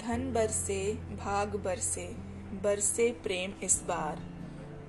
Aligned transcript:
धन 0.00 0.22
बरसे, 0.32 0.92
भाग 1.16 1.54
बरसे 1.56 2.04
बरसे 2.62 3.10
प्रेम 3.22 3.52
इस 3.62 3.74
बार। 3.88 4.20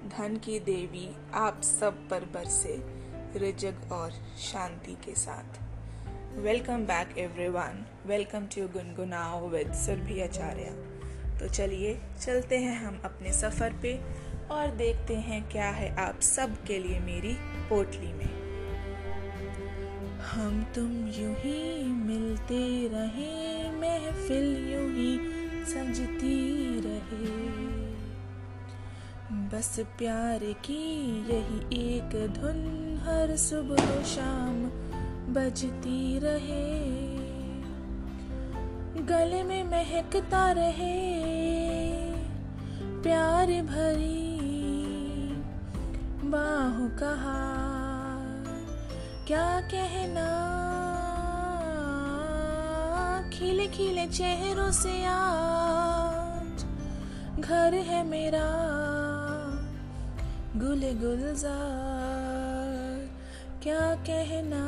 धन 0.10 0.38
की 0.38 0.60
देवी 0.60 1.10
आप 1.34 1.62
सब 1.62 1.98
पर 2.10 2.26
बरसे, 2.34 2.76
रिजग 3.36 3.92
और 3.92 4.12
शांति 4.42 4.96
के 5.06 5.16
साथ। 5.16 5.60
Welcome 6.38 6.86
back 6.86 7.18
everyone 7.18 7.86
welcome 8.06 8.46
to 8.56 8.68
Gungunao 8.68 9.48
with 9.50 9.74
Surabhi 9.76 10.22
Acharya 10.22 10.70
तो 11.40 11.50
चलिए, 11.50 11.98
चलते 12.22 12.58
हैं 12.58 12.78
हम 12.78 13.02
अपने 13.06 13.34
सफ़र 13.34 13.80
पे 13.82 14.00
और 14.52 14.76
देखते 14.78 15.16
हैं 15.22 15.48
क्या 15.50 15.70
है 15.72 15.96
आप 16.00 16.20
सब 16.20 16.64
के 16.64 16.80
लिए 16.80 17.00
मेरी 17.00 17.34
पोटली 17.70 18.14
में। 18.14 18.30
हम 20.24 20.64
तुम 20.76 20.92
यूँ 21.08 21.34
ही 21.36 21.84
मिलते 21.84 22.88
रहे, 22.88 23.72
महफिल 23.72 24.46
यूँ 24.72 24.91
बस 29.54 29.80
प्यार 29.98 30.40
की 30.40 30.84
यही 31.30 31.80
एक 31.80 32.14
धुन 32.34 32.60
हर 33.04 33.36
सुबह 33.38 34.04
शाम 34.04 34.62
बजती 35.34 36.20
रहे। 36.20 36.68
गले 39.06 39.44
में 39.44 39.64
महकता 39.64 40.52
रहे, 40.52 41.00
प्यार 43.04 43.48
भरी 43.48 44.30
बाहों 46.30 46.90
कहा 46.90 47.42
क्या 49.28 49.62
कहना? 49.62 50.30
खिले 53.34 53.68
खिले 53.68 54.06
चेहरों 54.08 54.72
से 54.72 55.06
आज 55.06 56.66
घर 57.40 57.74
है 57.74 58.04
मेरा। 58.08 58.91
गुल 60.62 60.82
गुलजार, 60.94 61.56
क्या 63.64 63.86
कहना? 64.08 64.60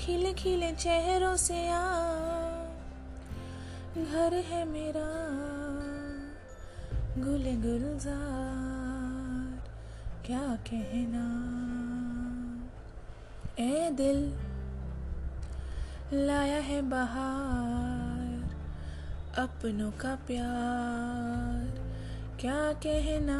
खिले 0.00 0.32
खिले 0.32 0.70
चेहरों 0.72 1.36
से 1.36 1.58
आ 1.68 1.84
घर 3.96 4.34
है 4.48 4.64
मेरा 4.64 5.06
गुल 7.18 7.46
गुलजार, 7.62 9.54
क्या 10.26 10.44
कहना? 10.70 11.26
ए 13.58 13.90
दिल, 13.92 14.20
लाया 16.26 16.60
है 16.62 16.80
बाहर 16.82 18.40
अपनों 19.38 19.90
का 19.90 20.14
प्यार। 20.26 21.69
क्या 22.40 22.72
कहना? 22.72 23.38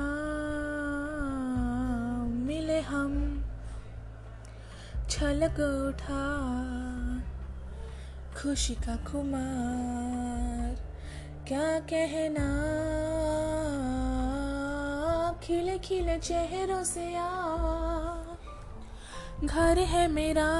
मिले 2.46 2.80
हम। 2.80 3.42
छलक 5.10 5.60
उठा। 5.60 6.24
खुशी 8.40 8.74
का 8.74 8.96
खुमार। 8.96 10.76
क्या 11.48 11.80
कहना? 11.80 12.48
खिले 15.42 15.78
खिले 15.78 16.18
चेहरों 16.18 16.84
से 16.84 17.16
आ। 17.16 17.56
घर 19.44 19.78
है 19.78 20.08
मेरा। 20.08 20.50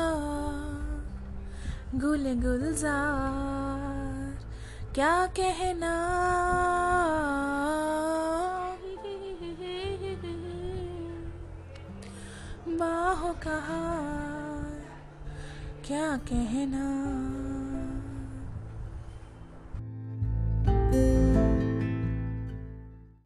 गुल 1.95 2.19
गुलजार 2.19 4.45
क्या 4.95 5.27
कहना? 5.27 6.07
बाहों 12.81 13.33
कहा 13.35 13.81
क्या 15.87 16.17
कहना? 16.17 17.50